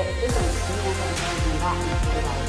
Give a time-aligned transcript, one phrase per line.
[0.00, 2.46] ရဲ့အစ်ဆုံးစီးပွားဆောင်စီစဉ်ကပြောပါဦး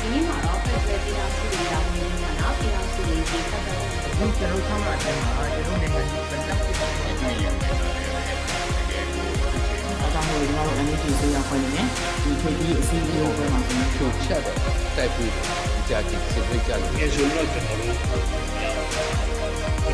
[0.00, 11.86] ဒီနေ့မှာတော့ဖက်ဒရယ်ပြည်တော်စုတွေတောင်းနေတာနော်ပြည်တော်စုတွေဒီဖက်ဒရယ်ဒီကျွန်တော်ဆောင်းလာတဲ့မှာကျွန်တော်နိုင်ငံကြီးဗလက်ကိုအကောင်လို့ကျွန်တော် NHG ဆေးရခွင့်နဲ့
[12.22, 14.56] ဒီခေတ်ကြီးအစီအစဉ်ကိုမှာကျွန်တော်ချက်တော့
[14.96, 17.96] တိုက်ပြီးဒီကြာကြည့်စစ်တွေ့ကြလို့ငယ်ဆိုတော့ကျွန်တော်တို့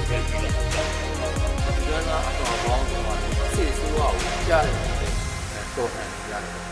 [0.08, 0.86] ပြန်ပြီးတော့
[1.84, 3.18] ကျွမ်းသားအတော်ပေါင်းတော့
[3.54, 4.16] စစ်ဆိုးအောင်
[4.48, 4.93] ကြားတယ်
[5.76, 6.64] တော့ဟန်ရတယ်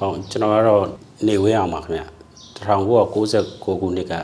[0.00, 0.84] ဟုတ်ကျွန်တော်ကတော့
[1.26, 2.04] နေဝဲအောင်ပါခင်ဗျ
[2.56, 4.14] 1996ခုနှစ်က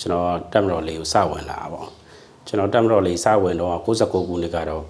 [0.00, 1.88] ကျွန်တော်တက်မတော်လေးကိုစဝင်လာတာပေါ့
[2.46, 4.84] ကျွန်တော်တက်မတော်လေးစဝင်တော့69ခုနှစ်ကတော့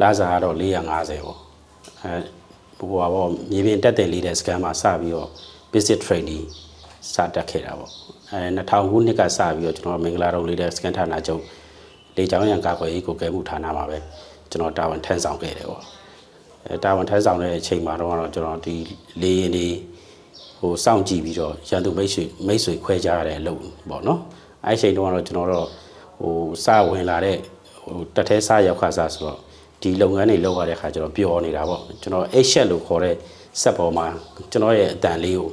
[0.00, 1.38] လာစားကတော့450ပေါ့
[2.02, 2.39] အဲ
[2.80, 5.28] ဘိုးဘွားပေါ့မြေပြင်တက်တယ်လေးတဲ့စကန်မှာစပြီးတော့
[5.72, 6.44] basic training
[7.12, 7.92] စတက်ခဲ့တာပေါ့
[8.32, 11.42] အဲ2000ခုနှစ်ကစပြီးတော့ကျွန်တော်မင်္ဂလာတော်လေးတဲ့စကန်ဌာနချုပ်
[12.16, 13.98] လေကြောင်းရန်ကာကွယ်ရေးကိုကဲမှုဌာနမှာပဲ
[14.50, 15.82] ကျွန်တော်တာဝန်ထမ်းဆောင်ခဲ့တယ်ပေါ့
[16.66, 18.74] အဲတာဝန်ထမ်းဆောင်တဲ့အချိန်မှာတော့ကျွန်တော်ဒီ
[19.22, 19.66] လေရင်ဒီ
[20.60, 23.60] ဟိုစောင့်ကြည့်ပြီးတော့ရန်သူမိတ်ဆွေမိတ်ဆွေခွဲကြရတဲ့အလုပ်
[23.90, 24.20] ပေါ့နော်
[24.64, 25.66] အဲအချိန်တုန်းကတော့ကျွန်တော်တော့
[26.20, 27.36] ဟိုစဝင်လာတဲ့
[27.80, 29.38] ဟိုတက်သေးစရောက်ခါစားဆိုတော့
[29.82, 33.14] ဒီလုပ်ငန်းတွေလုပ်ရတဲ့ခါကျွန်တော်ပျော်နေတာပေါ့ကျွန်တော်အိတ်ရှက်လို့ခေါ်တဲ့
[33.60, 34.06] စက်ပေါ်မှာ
[34.50, 35.48] ကျွန်တော်ရဲ့အတန်လေးကို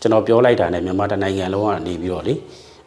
[0.00, 2.34] ကျွန်တော်ပြောလိုက်တာနဲ့မြန်မာတိုင်းနိုင်ငံလုံးကနေပြီးတော့လေ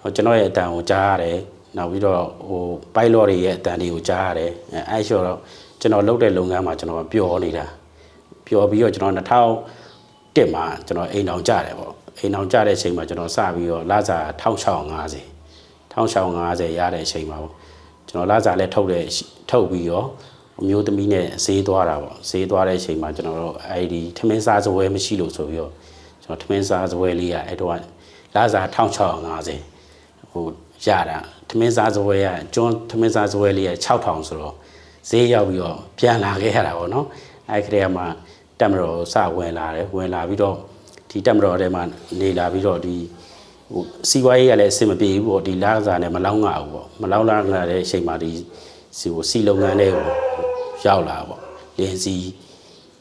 [0.02, 1.38] ဟိုကျွန်တော်ရဲ့အတန်ကိုကြားရတယ်
[1.78, 2.62] နောက်ပြီးတော့ဟို
[2.96, 5.40] pilot တွေရဲ့အတန်တွေကိုကြားရတယ်အဲအဲဆိုတော့
[5.82, 7.66] ကျွန်တော်လုပ်တဲ့လုပ်ငန်းမှာကျွန်တော်ပျော်နေတာ
[8.48, 15.24] ပျော်ပြီးတော့ကျွန်တော်2001မှာကျွန်တော်အိမ်အောင်ကြတယ်ပေါ့အိမ်အောင်ကြတဲ့အချိန်မှာကျွန်တော်စပြီးတော့လာစာ1650
[15.94, 17.54] 1650ရတဲ့အချိန်မှာပေါ့
[18.08, 19.06] ကျွန်တော်လာစာလည်းထုတ်တဲ့
[19.52, 20.08] ထုတ်ပြီးတော့
[20.62, 25.72] အမျိုးသမီးနဲ့ဈေးသွားတာပေါ့ဈေးသွားတဲ့အချိန်မှာကျွန်တော်တို့အဲဒီထမင်းစားစပွဲမရှိလို့ဆိုပြီးတော့
[26.24, 27.72] ကျွန်တော်ထမင်းစားစပွဲလေးကအဲ့တော့
[28.36, 30.46] လာစာ1650ဟို
[30.86, 31.18] ရတာ
[31.50, 34.56] ထမင်းစားစပွဲကကျွန်းထမင်းစားစပွဲလေးက6000ဆိုတော့
[35.10, 37.06] ဈေးရောက်ပြီးတော့ပြန်လာခဲ့ရတာပေါ့နော်
[37.52, 38.06] အဲ့ခရက်မှာ
[38.60, 40.56] တက်မတော်စဝင်လာတယ်ဝင်လာပြီးတော့
[41.10, 41.84] ဒီတက်မတော်ထဲမှာ
[42.20, 42.96] နေလာပြီးတော့ဒီ
[43.72, 47.38] ဟိုစီဝါရေးကလည်းအဆင်မပြေဘူးပေါ့ဒီလာစားနဲ့မလောင်းငါဘူးပေါ့မလောင်းလာ
[47.70, 48.32] တဲ့အချိန်မှာဒီ
[48.98, 50.06] စီဟိုစီလုပ်ငန်းတွေကို
[50.84, 51.42] ရောက်လာပေါ့
[51.78, 52.16] လင်းစီ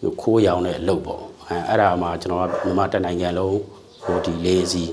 [0.02, 3.56] ဟိုခိုးရောင်တဲ့အလုပ်ပေါ့အဲအဲ့ဒါမှကျွန်တော်ကမြန်မာတက်နိုင်ငံလုံး
[4.04, 4.84] ဟိုဒီလင်းစီ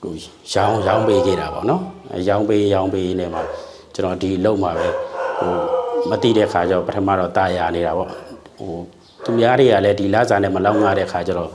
[0.00, 0.14] ဟို
[0.52, 1.82] ရောင်းရောင်းပေးခဲ့တာပေါ့နော်
[2.12, 3.42] အဲရောင်းပေးရောင်းပေးနေမှာ
[3.94, 4.88] ကျွန်တော်ဒီလုံမှာပဲ
[5.38, 5.52] ဟို
[6.10, 8.08] မတိတဲ့ခါကျတော့ပထမတော့တာယာနေတာပေါ့
[8.58, 8.72] ဟို
[9.24, 11.50] သူများတွေကလည်းဒီလစာနဲ့မလောက်ငါတဲ့ခါကျတော့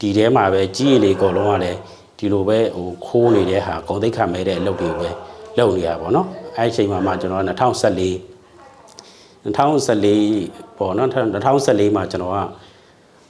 [0.00, 1.78] ဒီထဲမှာပဲကြီးရည်လေးအကုန်လုံးကလည်း
[2.18, 5.10] ဒီလိုပဲဟိုခိုးနေတဲ့ဟာဂုံတိတ်ခတ်မဲတဲ့အလုပ်တွေကိုပဲ
[5.58, 8.35] လုပ်နေရပါပေါ့နော်အဲအချိန်မှာမှကျွန်တော်2014
[9.46, 12.38] 2014ပေါ့နော်2014မှာကျွန်တော်က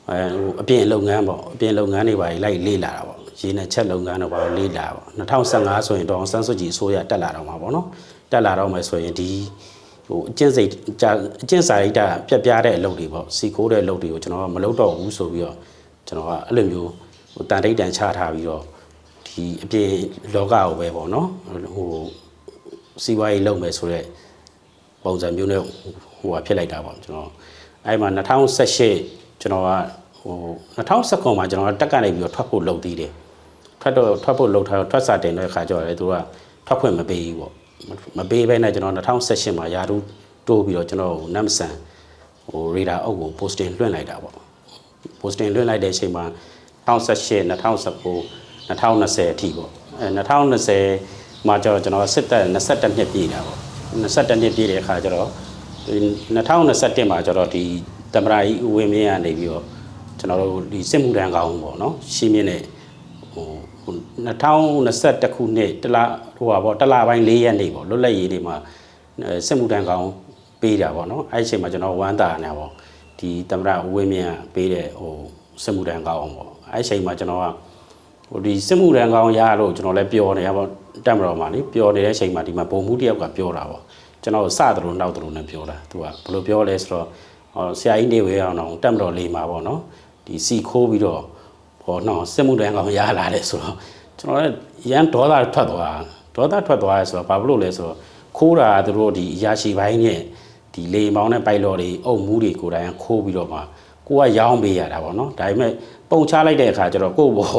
[0.08, 7.86] အဲဟိုအပြင်လုပ်ငန်းပေါ့အပြင်လုပ်ငန်းတွေပါလိုက်လေ့လာတာပေါ့ရေနဲ့ချက်လုပ်ငန်းတော့ပါလေ့လာပေါ့2015ဆိုရင်တော့ဆန်းစွတ်ကြီးအစိုးရတက်လာတော့မှာပေါ့နော်
[8.32, 9.28] တက်လာတော့မယ်ဆိုရင်ဒီ
[10.06, 11.10] ဟိုအကျင့်စိတ်ကြာ
[11.42, 15.56] အကျင့်စာရိတ္တပြက်ပြားတဲ့အလုပ်တွေပေါ့စီခိုးတဲ့အလုပ်တွေကိုကျွန်တော်ကမလုပ်တော့ဘူးဆိုပြီးတော့
[16.06, 16.90] ကျွန်တော်ကအဲ့လိုမျိုး
[17.34, 18.62] ဟိုတန်တိတ်တန်ချထားပြီးတော့
[19.28, 19.90] ဒီအပြင်
[20.34, 21.28] လောကကိုပဲပေါ့နော်
[21.74, 21.90] ဟို
[23.02, 24.06] စီးပွားရေးလုပ်မယ်ဆိုတော့
[25.06, 25.62] ပုံစံမျိုးနဲ့
[26.18, 27.30] ဟိုဟာဖြစ်လိုက်တာပေါ့ကျွန်တော်
[27.86, 28.08] အဲ့မှာ
[28.76, 29.70] 2018ကျွန်တော်က
[30.20, 30.36] ဟို
[30.76, 33.12] 2019မှာကျွန်တော်ကတက်ကနေပြီးတော့ထွက်ဖို့လုပ်သေးတယ်
[33.80, 36.14] ထွက်တော့ထွက်ဖို့လုပ်ထားတော့ထွက်စာတင်တဲ့ခါကျတော့လေသူက
[36.66, 37.52] ထွက်ခွင့်မပေးဘူးပေါ့
[38.18, 39.96] မပေးဘဲနဲ့ကျွန်တော်2018မှာယာတူ
[40.48, 41.74] တိုးပြီးတော့ကျွန်တော်နမ်ဆန်
[42.50, 44.34] ဟိုရေဒါအုပ်ကို posting လွှင့်လိုက်တာပေါ့
[45.20, 46.24] posting လွှင့်လိုက်တဲ့အချိန်မှာ
[46.86, 53.65] 2018 2019 2020အထိပေါ့အဲ2020မှာကျတော့ကျွန်တော်စစ်သက်22နှစ်ပြည့်တာပေါ့
[54.02, 55.28] 22နှစ်ပြည့်တဲ့အခါကျတော့
[55.86, 55.96] ဒီ
[56.36, 57.64] 2021မှာကျတော့ဒီ
[58.14, 59.64] တမရာကြီးဦးဝင်းမင်းကနေပြီးတော့
[60.18, 62.62] ကျွန်တော်တို့ဒီစစ်မှုထမ်းကောင်းပေါ့နော်ရှင်းမြင့်တဲ့
[63.32, 63.48] ဟို
[64.26, 65.96] 2021ခုနှစ်တလ
[66.36, 68.56] ဟိုပါပေါ့တလပိုင်း၄ရက်နေပေါ့လွတ်လပ်ရေးတွေမှာ
[69.22, 70.08] အဲစစ်မှုထမ်းကောင်း
[70.60, 72.72] ပေးတာပေါ့နော်အဲ့ဒီအချိန်မှာကျွန်တော်ဝမ်းသာနေပေါ့
[73.18, 75.14] ဒီတမရာဦးဝင်းမင်းကပေးတဲ့ဟို
[75.64, 77.46] စစ်မှုထမ်းကောင်းပေါ့အဲ့ဒီအချိန်မှာကျွန်တော်က
[78.30, 80.62] ဟိုဒီစစ်မှုရန်ကောင်းရလို့ကျွန်တော်လည်းပြောနေရပါ
[81.06, 83.82] တက်မတော်မှာလေပြောနေတဲ့အချိန်မှာဒီမှာပုံမှုတယောက်ကပြောတာပေါ့
[84.26, 87.06] ကျွန်တော်စသလိုနောက်သလိုနဲ့ပြောတာသူကဘယ်လိုပြောလဲဆိုတော့
[87.54, 89.80] ဟောဆရာကြီးနေဝဲအောင်တော့တက်မတော်လေးမှာပေါ့နော်
[90.26, 91.22] ဒီစီခိုးပြီးတော့
[91.82, 93.76] ဟောနော်စစ်မှုရန်ကောင်းရလာတယ်ဆိုတော့
[94.18, 94.54] ကျွန်တော်လည်း
[94.90, 95.98] ရန်ဒေါသထွက်သွား
[96.34, 97.96] ဒေါသထွက်သွားရဲဆိုတော့ဘာဖြစ်လို့လဲဆိုတော့
[98.36, 100.20] ခိုးတာကသူတို့ဒီအရာရှိပိုင်းနဲ့
[100.74, 103.60] ဒီလေမောင်းနဲ့ပိုက်လော်တွေအုပ်မှုတွေကိုယ်တိုင်ခိုးပြီးတော့မှ
[104.06, 105.72] ကိုကရောင်းပေးရတာပေါ့နော်ဒါပေမဲ့
[106.10, 107.52] ပုံချလိုက်တဲ့အခါကျတော့ကိုယ့်ဘော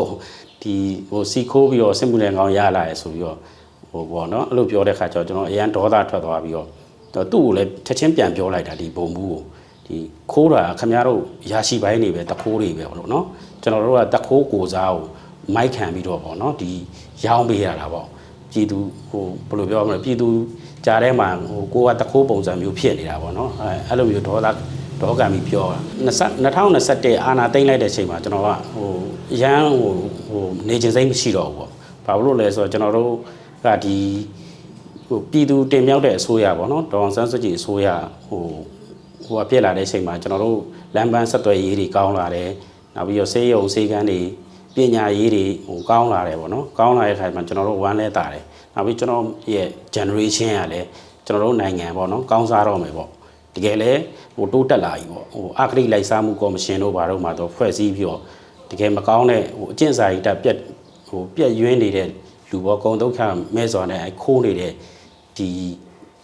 [0.64, 0.76] ဒီ
[1.10, 3.38] ဟိုစီခိုးပြီးတော့စစ်မှုလန်ကောင်းရလာရဲဆိုပြီးတော့
[3.92, 6.68] ဟိုပေါ့နော်အဲ့လိုပြောတဲ့အခါကျတော့ကျွန်တော်အရန်ဒေါသထွက်သွားပြီးတော့
[7.32, 9.42] သူ့ကိုလည်းချက်ချင်းပြန်ပြောလိုက်တာဒီဘုံမှုကို
[9.88, 9.98] ဒီ
[10.32, 13.26] ခိုးတာခင်ဗျားတို့ရာရှိပိုင်းနေပဲတခိုးတွေပဲပေါ့နော်
[13.62, 15.04] ကျွန်တော်တို့ကတခိုးကိုစားကို
[15.56, 16.72] မိုက်ခံပြီးတော့ပေါ့နော်ဒီ
[17.26, 18.08] ရောင်းပေးရတာပေါ့
[18.52, 18.78] ပြည်သူ
[19.10, 20.28] ဟိုဘယ်လိုပြောမလဲပြည်သူ
[20.86, 24.48] ကြားထဲမှာဟိုကိုကတခိုးပုံစံမျိုးဖြစ်နေတာပေါ့နော်အဲအဲ့လိုမျိုးဒေါသ
[25.02, 25.80] ဒေါကံပြီးပြောတာ
[26.44, 28.90] 2021အာနာသိမ့်လိုက်တဲ့အချိန်မှာကျွန်တော်ကဟို
[29.42, 29.94] ရန်ဟို
[30.30, 31.72] ဟိုနေခြင်းစိတ်မရှိတော့ဘူး
[32.06, 33.12] ပေါ့ဘာလို့လဲဆိုတော့ကျွန်တော်တို့
[33.66, 33.98] ကဒီ
[35.08, 37.88] ဟိုပြည်သူတင်မြောက်တဲ့အစိုးရပေါ့နော်ဒေါအောင်ဆန်းစုကြည်အစိုးရ
[38.28, 38.44] ဟို
[39.26, 40.60] ဟိုအပြစ်လာတဲ့အချိန်မှာကျွန်တော်တို့
[40.96, 42.50] လမ်းပန်းဆက်သွယ်ရေးတွေကောင်းလာတယ်
[42.96, 44.20] နောက်ပြီးတော့စေယုံစေကန်းတွေ
[44.76, 48.44] ပညာရေးတွေဟိုကောင်းလာတယ်ပေါ့နော်ကောင်းလာတဲ့ခါမှာကျွန်တော်တို့ဝမ်းလဲတာတယ်
[48.74, 49.24] နောက်ပြီးကျွန်တော်
[49.54, 50.88] ရဲ့ generation ကလည်း
[51.26, 53.10] ကျွန်တော်တို့နိုင်ငံပေါ့နော်ကောင်းစားတော့မယ်ပေါ့
[53.56, 53.92] တကယ်လဲ
[54.36, 58.20] ဟိုတိုးတက်လာပြီပေါ့ဟိုအဂရိလိုက်စားမှုကော်မရှင်တို့ဘာတို့မှာတော့ဖွဲ့စည်းပြီးတော့
[58.72, 60.58] တကယ်မကောင်းတဲ့ဟိုအကျင့်စာရိတ္တပြက်
[61.08, 62.10] ဟိုပြက်ယွင်းနေတဲ့
[62.52, 63.20] လူဘောကုံဒုက္ခ
[63.56, 64.72] မဲစော်နဲ့အခိုးနေတဲ့
[65.38, 65.50] ဒီ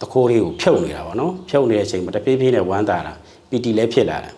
[0.00, 3.14] တခိုးလေးကိုဖြုတ်နေတာပေါ့နော်ဖြုတ်နေတဲ့အချိန်မှာတပြေးပြေးနဲ့ဝမ်းသာတာ
[3.50, 4.34] ပီတီလည်းဖြစ်လာတယ်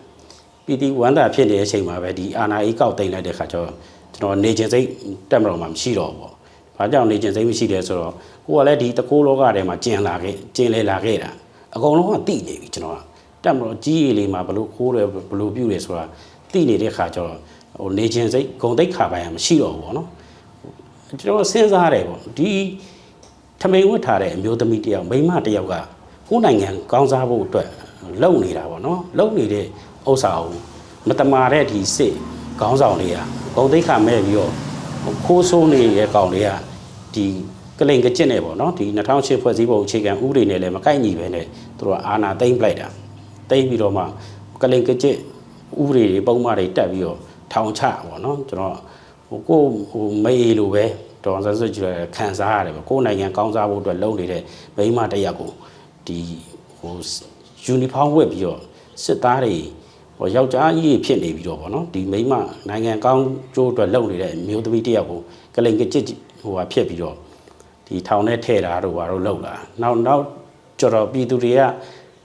[0.65, 3.71] ပီတီဝမ်းသာဖြစ်နေတဲ့အချိန်မှာပဲဒီအာနာအေးကောက်တိန်လိုက်တဲ့ခါကျတော့
[4.15, 4.87] ကျွန်တော်နေခြင်းစိတ်
[5.31, 6.33] တက်မတော်မှာမရှိတော့ဘူးပေါ့။
[6.77, 8.13] ဘာကြောင့်နေခြင်းစိတ်မရှိလဲဆိုတော့
[8.45, 11.31] ကိုကလည်းဒီတကိုးလောကထဲမှာကျင်လာခဲ့ကျင်လေလာခဲ့တာ
[11.75, 12.99] အကုန်လုံးကတိနေပြီကျွန်တော်က
[13.43, 16.05] တက်မတော်ကြီးရည်လေးမှာဘလို့ခိုးတယ်ဘလို့ပြုတ်တယ်ဆိုတာ
[16.53, 17.37] တိနေတဲ့ခါကျတော့
[17.79, 20.07] ဟိုနေခြင်းစိတ်ဂုံတိတ်ခါပိုင်းကမရှိတော့ဘူးပေါ့နော်။
[21.07, 22.51] ကျွန်တော်စဉ်းစားတယ်ပေါ့ဒီ
[23.61, 25.75] ထမိန်ဝတ်ထားတဲ့အမျိုးသမီးတယောက်မိန်းမတယောက်က
[26.29, 27.69] ကိုယ်နိုင်ငံကောင်းစားဖို့အတွက်
[28.23, 29.65] လုံနေတာပေါ့နော်လုံနေတဲ့
[30.09, 30.55] ဥစ္စာကို
[31.07, 32.13] မတမာတဲ့ဒီစစ်
[32.59, 33.17] ခေါင်းဆောင်တွေက
[33.55, 34.51] ဂုံသိက္ခာမဲ့ပြီးတော့
[35.25, 36.49] ခိုးဆိုးနေတဲ့ကောင်တွေက
[37.15, 37.25] ဒီ
[37.79, 41.45] ကလိန်ကကျစ်နေပေါ့နော်ဒီ2008ဖွဲ့စည်းပုံအခြေခံဥပဒေနဲ့လည်းမကိုက်ညီပဲနဲ့
[41.77, 42.87] သူတို့ကအာဏာသိမ်းပလိုက်တာ
[43.49, 44.03] သိမ်းပြီးတော့မှ
[44.61, 45.17] ကလိန်ကကျစ်
[45.81, 47.17] ဥပဒေတွေပုံမှန်တွေတက်ပြီးတော့
[47.53, 48.77] ထောင်ချပေါ့နော်ကျွန်တော်
[49.29, 50.85] ဟိုကိုဟိုမေးလိုပဲ
[51.23, 54.43] ဒေါ်အောင်ဆန်းစုကြည်လည်းခံစားရတယ်ပဲကိုယ်နိုင်ငံကောင်းစားဖို့အတွက်လုပ်နေတဲ့
[54.75, 55.51] မိန်းမတစ်ယောက်ကို
[56.07, 56.19] ဒီ
[56.79, 56.93] ဟို
[57.63, 58.59] ယူနီဖောင်းဝတ်ပြီးတော့
[59.03, 59.55] စစ်သားတွေ
[60.17, 62.33] ဟိုယောက်ျားကြီးတွေဖြစ်နေပြီးတော့ဗောနော်ဒီမိန်းမ
[62.69, 63.23] နိုင်ငံကောင်း
[63.55, 65.19] ကျိုးအတွက်လုပ်နေတဲ့အမျိုးသမီးတစ်ယောက်ကို
[65.55, 66.03] ကလိန်ကကြစ်
[66.41, 67.15] ဟိုဟာဖြစ်ပြီးတော့
[67.87, 70.23] ဒီထောင်ထဲထည့်တာတို့ဘာတို့လုပ်လာနောက်နောက်
[70.79, 71.61] ကျတော့ပြည်သူတွေက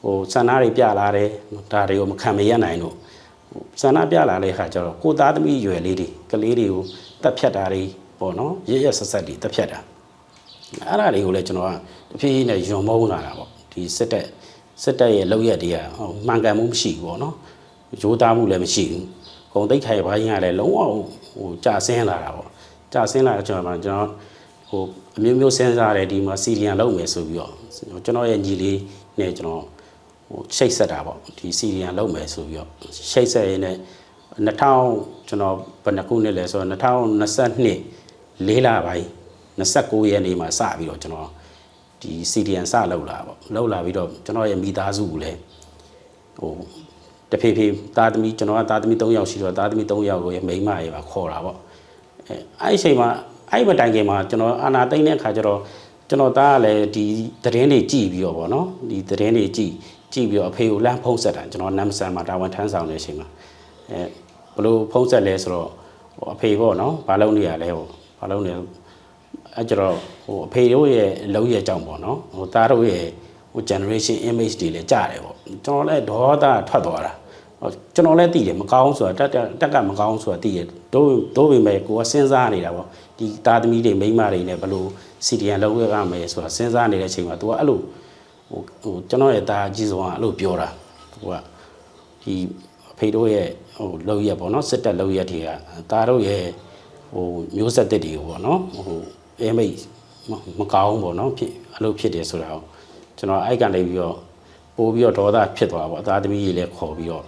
[0.05, 1.29] ဟိုဆန္ဒတွေပြလာတယ်
[1.73, 2.95] ဒါတွေကိုမခံမရနိုင်လို့
[3.81, 6.83] ဆန္ဒပြလာတဲ့အခါကျတော့ကိုသားသမီးရွယ်လေးတွေကလေးတွေကို
[7.23, 7.83] တက်ဖြတ်တာတွေ
[8.19, 9.79] ပေါ့နော်ရရဆက်ဆက်တွေတက်ဖြတ်တာ
[10.89, 11.73] အဲ့ဒါတွေကိုလည်းကျွန်တော်က
[12.11, 14.27] တဖြည်းဖြည်းနဲ့ယွံမုန်းလာတာပေါ့ဒီစစ်တပ်
[14.83, 17.35] စစ်တပ်ရဲ့လောက်ရက်တွေကဟိုမှန်ကန်မှုမရှိဘူးပေါ့နော်
[18.03, 19.07] ရိုးသားမှုလည်းမရှိဘူး
[19.53, 20.79] ဂုံတိတ်ခိုင်ပိုင်းကလည်းလုံးဝ
[21.35, 22.49] ဟိုကြာဆင်းလာတာပေါ့
[22.93, 24.09] ကြာဆင်းလာတဲ့ကျွန်တော်ကကျွန်တော်
[24.69, 24.83] ဟို
[25.17, 27.53] အမျိုးမျိုးစဉ်းစားတယ်ဒီမှာစီရီယန်လုပ်မယ်ဆိုပြီးတော့
[28.05, 28.79] ကျွန်တော်ရဲ့ညီလေး
[29.19, 29.63] နဲ့ကျွန်တော်
[30.33, 32.69] ဟိုရှိတ်ဆက်တာပေါ့ဒီစီရီယန်လုပ်မယ်ဆိုပြီးတော့
[33.13, 33.77] ရှိတ်ဆက်ရင်းနဲ့
[34.47, 39.07] 2000ကျွန်တော်ဘယ်နှခုနှစ်လဲဆိုတော့2022လေးလပိုင်း
[39.59, 41.29] 29ရက်နေ့မှာစပြီးတော့ကျွန်တော်
[42.03, 45.39] ဒီစီရီယန်စလုပ်လာပေါ့လုပ်လာပြီးတော့ကျွန်တော်ရဲ့မိသားစုကိုလည်း
[46.39, 46.53] ဟို
[47.31, 51.59] တဖေးဖေးသားသမီးကျွန်တော်ကသားသမီး3ယောက်ရှိတော့သားသမီး3ယောက်ကိုရဲ့မိန်းမရေပါခေါ်တာပေါ့
[52.27, 53.09] အဲအဲ့ဒီအချိန်မှာ
[53.51, 55.61] အဲ့ဒီမတိုင်ခင်မှာကျွန်တော်အာနာသိမ့်တဲ့ခါကျတော့
[56.09, 57.05] ကျွန်တော်သားကလည်းဒီ
[57.45, 59.75] သတင်းတွေကြည့်ပြီးတော့ဗောနော်ဒီသတင်းတွေကြည့်
[60.13, 63.29] ကြည့်ပြီးတော့အဖေကိုလမ်းဖုံးဆက်တာကျွန်တော်နမ်ဆန်မှာတာဝန်ထမ်းဆောင်နေတဲ့အချိန်မှာ
[63.91, 64.01] အဲ
[64.55, 65.69] ဘလို့ဖုံးဆက်လဲဆိုတော့
[66.17, 67.87] ဟိုအဖေဗောနော်ဘာလုပ်နေရလဲဟို
[68.21, 68.63] ဘာလုပ်နေလဲ
[69.57, 73.07] အဲ့ကျတော့ဟိုအဖေတို့ရဲ့အလုံးရဲ့အကြောင်းပေါ့နော်ဟိုသားတို့ရဲ့
[73.53, 77.13] ဟို generation image တွေလည်းကြားတယ်ပေါ့ကျွန်တော်လည်းဒေါသထွက်သွားတာ
[77.61, 82.87] ဟိုကျွန်တော်လည်းသိတယ်မကောင်းဆိုတာတက်တက်တက်ကမကောင်းဆိုတာသိတယ်တို့တို့ပေမဲ့ကိုကစဉ်းစားနေတာပေါ့
[83.19, 84.85] ဒီသားသမီးတွေမိန်းမတွေနဲ့ဘယ်လို
[85.27, 87.81] စီဒီယန်လောက်ရမယ်ဆိုတာစဉ်းစားနေတဲ့အချိန်မှာ तू ကအဲ့လို
[88.53, 90.69] ဟိုဟိုကျွန်တော်ရဲ့သားအကြီးဆုံးကအဲ့လိုပြောတာ
[91.13, 91.33] သူက
[92.23, 92.35] ဒီ
[92.91, 95.49] အဖေတို့ရဲ့ဟိုလောက်ရက်ပေါ့နော်စစ်တက်လောက်ရက်တွေက
[95.91, 96.45] သားတို့ရဲ့
[97.13, 99.01] ဟိုမျိုးဆက်တစ်တွေကိုပေါ့နော်ဟို
[99.41, 99.75] အဲမိတ်
[100.59, 102.63] မကောင်းပေါ့နော်ဖြစ်အလုပ်ဖြစ်တယ်ဆိုတာကို
[103.19, 104.17] ကျွန်တော်အဲ့ကနေပြီးတော့
[104.77, 107.25] ပို့ပြီးတော့ဒေါသဖြစ်သွားပေါ့အသားသမီးကြီးလည်းခေါ်ပြီးတော့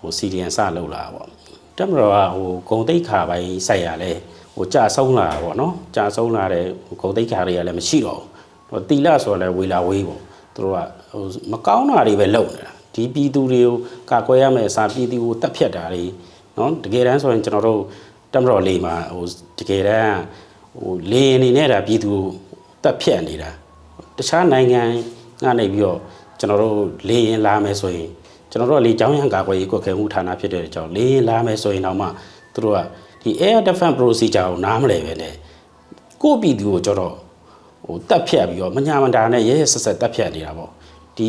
[0.00, 1.28] ဟိုစီဒီယန်စလောက်လာပေါ့
[1.76, 4.10] တက်မတော်ကဟိုဂုံတိတ်ခါပိုင်းဆိုင်ရလဲ
[4.54, 6.64] ဟိုကြာဆုံးလာတာပေါ့နော်ကြာဆုံးလာတဲ့
[7.00, 8.28] ဂုံတိတ်ခါတွေကလည်းမရှိတော့ဘူး
[8.68, 10.20] ဟိုတီလာဆိုတော့လည်းဝေလာဝေးပေါ့
[10.58, 10.78] သူတို့က
[11.10, 11.22] ဟို
[11.52, 13.74] မကောင်းတာတွေပဲလုပ်နေတာဒီပြည်သူတွေကို
[14.10, 16.04] ကာကွယ်ရမယ်အစားပြည်သူကိုတက်ဖြတ်တာတွေ
[16.56, 17.82] နော်တကယ်တမ်းဆိုရင်ကျွန်တော်တို့
[18.32, 19.26] တမတော်လေးမှာဟို
[19.58, 20.18] တကယ်တမ်း
[20.78, 22.12] ဟိုလေရင်နေနဲ့တာပြည်သူ
[22.82, 23.50] တက်ဖြတ်နေတာ
[24.16, 24.82] တခြားနိုင်ငံ
[25.44, 25.98] ကနေပြီးတော့
[26.38, 26.76] ကျွန်တော်တို့
[27.08, 28.08] လေရင်လာမယ်ဆိုရင်
[28.50, 32.06] ကျွန်တော်တို့ကလေကြောင်းရန်ကာကွယ်ရေးကွက်ခဲမှုဌာနဖြစ်တဲ့အကြောင်းလေရင်လာမယ်ဆိုရင်တော့မှ
[32.54, 32.78] သူတို့က
[33.22, 35.34] ဒီ air defense procedure ကိုနားမလည်ပဲနဲ့
[36.22, 37.14] ကိုယ့်ပြည်သူကိုကျတော့
[37.84, 40.70] ဟိုတက်ဖြတ်ပြီးတော့မညာမတာနဲ့ရဲရဲဆက်ဆက်တက်ဖြတ်နေတာပေါ့
[41.16, 41.28] ဒီ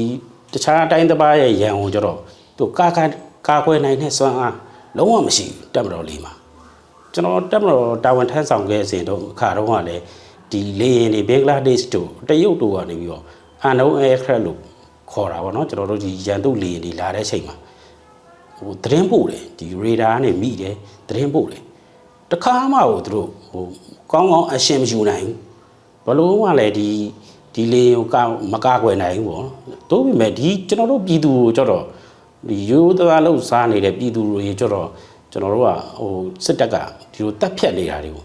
[0.54, 2.20] တခြားအတိုင်းတစ်ပါးရဲ့ရန်ကိုကျတော့
[2.58, 3.06] သူကာကာ
[3.48, 4.56] ကာကွယ်နိုင်တဲ့စွမ်းအား
[4.98, 6.34] လုံးဝမရှိဘူးတက်မတော်လေးမှာ
[7.14, 10.04] ကျွန်တော်တက်မတော်တာဝန်ထမ်းဆောင်ခဲ့စဉ်တော့အခါတော့ကလည်း
[10.52, 13.24] ဒီလေရင်တွေဘင်္ဂလားဒေ့ရှ်တို့တရုတ်တို့ကနေပြီးတော့
[13.64, 14.58] အန်နုံအဲခရက်လို့
[15.12, 17.56] ခေါ်တာပေါ့နော်ကျွန်တော်တို့ဒီရန်သူလေရင်တွေလာတဲ့ချိန်မှာ
[18.58, 20.76] ဟိုသတင်းပို့တယ်ဒီရေဒါကနေမိတယ်
[21.08, 21.64] သတင်းပို့တယ်
[22.32, 23.64] တခါမှကိုသူတို့ဟို
[24.12, 25.36] ကောင်းကောင်းအရှင်မယူနိုင်ဘူး
[26.10, 26.90] ဘလို့မှလည်းဒီ
[27.56, 28.16] ဒီလေကိုက
[28.54, 29.46] မကားကွယ်နိုင်ဘူးပေါ့
[29.92, 31.84] တို့ပေမဲ့ဒီကျွန်တော်တို့ပြည်သူကိုကြတော့
[32.48, 34.88] ဒီရိုးသားလို့စားနေတဲ့ပြည်သူတွေကြတော့
[35.32, 36.12] ကျွန်တော်တို့ကဟို
[36.46, 36.76] စစ်တပ်က
[37.14, 38.24] ဒီလိုတက်ဖြတ်နေတာတွေကို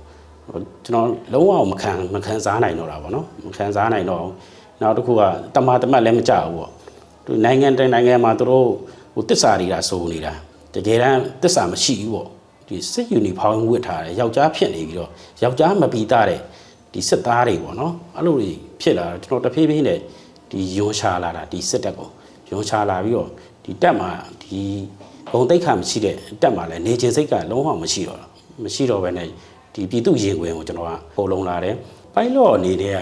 [0.85, 4.33] ကျွန်တော်လုံးဝမခံမခံစားနိုင်တော့တာပေါ့နော်မခံစားနိုင်တော့ဘူး
[4.81, 5.23] နောက်တစ်ခုက
[5.55, 6.71] တမာတမတ်လည်းမကြဘူးပေါ့
[7.25, 8.69] သူနိုင်ငံတိုင်းနိုင်ငံမှာသူတို့
[9.14, 10.33] ဟိုတစ္ဆာတွေကစုံနေတာ
[10.75, 12.29] တကယ်တမ်းတစ္ဆာမရှိဘူးပေါ့
[12.69, 15.11] ဒီစစ်ယူနီဖောင်းဝတ်ထားတယ်ယောက်ျားဖြစ်နေပြီးတော့
[15.43, 16.41] ယောက်ျားမပီတာတဲ့
[16.95, 19.99] ဒီစစ်သားတွေပေါ့နော်အဲ့လိုတွေဖြစ်လာတော့ကျွန်တော်တဖြည်းဖြည်းနဲ့
[20.51, 22.09] ဒီယွန်ချလာတာဒီစစ်တပ်ကို
[22.49, 23.29] ယွန်ချလာပြီးတော့
[23.65, 24.11] ဒီတက်မှာ
[24.43, 24.61] ဒီ
[25.31, 29.29] ဂုံတိတ်ခါမရှိတဲ့တက်မှာလည်းနေချင်းစိတ်ကလုံးဝမရှိတော့ဘူးမရှိတော့ဘဲနဲ့
[29.75, 31.75] ဒီပြည်သူရင်ခွင်ကိုကျွန်တော်ကပုံလုံးလာတယ်
[32.15, 33.01] ပိုင်လော့အနေနဲ့က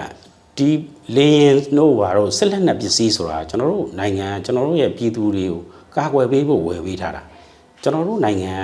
[0.59, 0.71] ဒီ
[1.17, 5.61] လေရင်တို့ဘာလို့စစ်လက်နက်ပစ္စည်းဆိုတာကျွန်တော်တို့နိုင်ငံကျွန်တော်တို့ရဲ့ပြည်သူတွေကို
[5.97, 7.23] ကာကွယ်ပေးဖို့ဝယ်ပေးထားတာ
[7.83, 8.55] ကျွန်တော်တို့နိုင်ငံ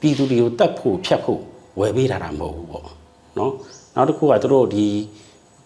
[0.00, 1.40] ပြည်သူတွေကိုတတ်ဖို့ဖြတ်ဖို့
[1.80, 2.86] ဝယ်ပေးထားတာမဟုတ်ဘူးပေါ့
[3.38, 3.52] နော်
[3.94, 4.86] နောက်တစ်ခုကသူတို့ဒီ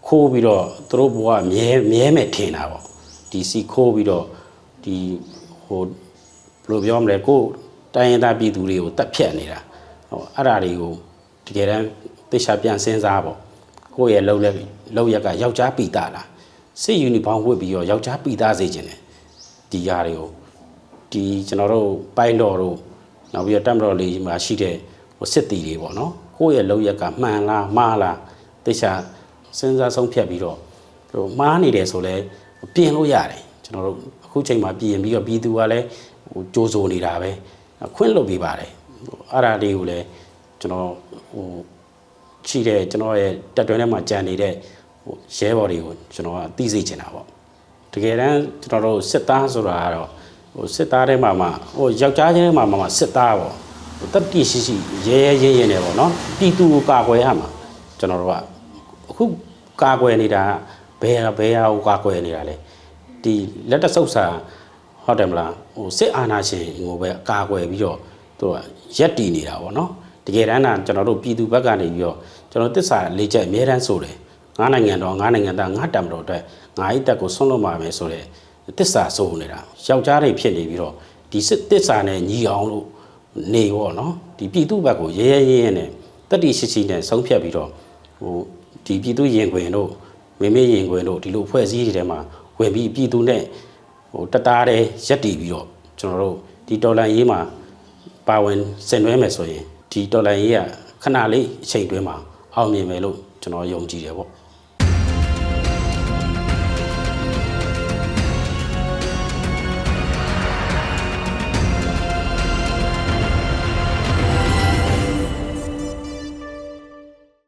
[0.07, 2.85] ခိုးပြီးတော့သူတို့ဘဝမြဲမြဲမဲ့ထင်တာပေါ့
[3.31, 4.25] ဒီစီခိုးပြီးတော့
[4.85, 4.97] ဒီ
[5.65, 5.89] ဟိုဘယ်
[6.71, 7.45] လိုပြောမလဲကိုယ်
[7.95, 9.61] တိုင်းရင်းသားပြည်သူတွေကိုတတ်ဖြတ်နေတာ
[10.11, 10.93] ဟိုအဲ့ဒါတွေကို
[11.47, 11.87] တကယ်တမ်း
[12.31, 13.39] သိချာပြန်စဉ်းစားပေါ့
[13.97, 14.55] ကိုယ့်ရဲ့လှုပ်လက်
[14.97, 16.27] လှုပ်ရက်ကယောက်ျားပီတာလား
[16.83, 18.99] စစ်ယူနီဖောင်းဝတ်ပြီးတော့ယောက်ျားပီတာစေခြင်းတယ်
[19.71, 20.29] ဒီຢာတွေကို
[21.13, 22.77] ဒီကျွန်တော်တို့ပိုင်လော်တို့
[23.33, 24.77] နောက်ပြီးတော့တက်မတော်လေးမှာရှိတဲ့
[25.19, 28.19] ဟိုစစ်တီတွေပေါ့နော် ကိုယ့်ရဲ့လောက်ရက်ကမှန်လားမှားလား
[28.65, 28.93] သိချာ
[29.59, 30.59] စဉ်းစားဆုံးဖြတ်ပြီးတော့
[31.11, 32.15] ဟိုမှားနေတယ်ဆိုလဲ
[32.75, 35.87] ပြင်လို့ရတယ်ကျွန်တော်တို့အခုချိန်မှာပြင်ပြီးတော့ပြည်သူကလည်း
[36.31, 37.31] ဟိုကြိုးစိုးနေတာပဲ
[37.97, 38.71] ခွင့်လွတ်ပေးပါတယ်
[39.07, 40.05] ဟိုအဲ့ဒါလေးကိုလည်း
[40.61, 40.89] ကျွန်တော်
[41.33, 41.47] ဟို
[42.49, 44.55] ရှိတဲ့ကျွန်တော်ရဲ့တက်တွင်းထဲမှာကြံနေတဲ့
[45.05, 47.27] ဟိုရဲဘော်တွေကိုကျွန်တော်ကသိစေချင်တာပေါ့
[47.93, 50.09] တကယ်တမ်းကျွန်တော်တို့စစ်သားဆိုတာကတော့
[50.55, 53.55] ဟိုစစ်သားထဲမှာမှဟိုယောက်ျားချင်းထဲမှာမှစစ်သားပေါ့
[54.01, 54.75] ဟိုတက်တိရှိရှိ
[55.07, 57.49] ရဲရဲရင်းရင်းနေပေါ့နော်ပြည်သူကိုကာကွယ်ရမှာ
[57.99, 58.35] ကျွန်တော်တို့က
[59.11, 59.25] အခု
[59.83, 60.43] ကာကွယ်နေတာ
[61.03, 62.55] ဘယ်ဟာဘယ်ဟာကိုကာကွယ်နေတာလဲ
[63.23, 63.35] ဒီ
[63.71, 64.25] လက်တဆုပ်စာ
[65.05, 67.99] ဟုတ်တယ်မလားဟိုစစ်အာဏာရှင်ကိုပဲကာကွယ်ပြီးတော့
[68.39, 68.57] သူက
[68.99, 69.91] ရက်တည်နေတာပေါ့နော်
[70.27, 72.17] တကယ်တမ်းကကျွန်တော်တို့ပြည်သူဘက်ကနေပြီးတော့
[72.51, 74.17] ကျွန်တော်တစ္ဆာလေးချက်အများတန်းဆိုတယ်
[74.59, 76.43] ငါးနိုင်ငံတော်ငါးနိုင်ငံသားငါးတံမတော်အတွက်
[76.79, 78.25] ငါ့ဤတက်ကိုဆွန့်လွတ်ပါမယ်ဆိုတဲ့
[78.79, 80.95] တစ္ဆာစိုးနေတာယောက်ျားတွေဖြစ်နေပြီးတော့
[81.33, 82.87] ဒီစစ်တစ္ဆာနဲ့ညီအောင်လို့
[83.55, 85.89] နေပေါ့နော်ဒီပြည်သူဘက်ကိုရဲရဲရဲရဲနဲ့
[86.31, 87.69] တတိရှိရှိနဲ့ဆုံးဖြတ်ပြီးတော့
[88.21, 88.37] ဟို
[88.85, 89.91] ဒီပြည်သူရင်ခွင်တို့
[90.41, 92.19] မမေရင်ခွင်တို့ဒီလိုဖွဲ့စည်းတွေထဲမှာ
[92.59, 93.43] ဝင်ပြီးပြည်သူနဲ့
[94.13, 95.67] ဟိုတသားတည်းရက်တည်ပြီးတော့
[95.99, 97.41] ကျွန်တော်တို့ဒီတော်လန်ရေးမှာ
[98.29, 98.59] ပါဝင်
[98.89, 100.59] ဆင်နွှဲမယ်ဆိုရင်ဒီတော်လန်ရေးက
[101.03, 102.17] ခဏလေးအချိန်တွင်းမှာ
[102.55, 104.29] အောင်မြင်မယ်လို့ကျွန်တော်ယုံကြည်တယ်ပေါ့